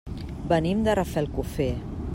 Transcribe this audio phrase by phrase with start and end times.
[0.53, 1.73] Venim de Rafelcofer.